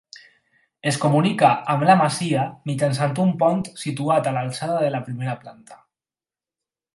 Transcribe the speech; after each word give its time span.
Es 0.91 0.95
comunica 1.01 1.51
amb 1.73 1.85
la 1.89 1.95
masia 1.99 2.45
mitjançant 2.69 3.13
un 3.25 3.35
pont 3.43 3.61
situat 3.83 4.31
a 4.31 4.35
l'alçada 4.39 4.79
de 4.85 4.89
la 4.97 5.03
primera 5.11 5.37
planta. 5.45 5.79